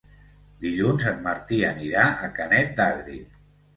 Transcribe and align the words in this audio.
Dilluns 0.63 1.05
en 1.11 1.21
Martí 1.27 1.59
anirà 1.69 2.07
a 2.29 2.33
Canet 2.41 2.77
d'Adri. 2.81 3.21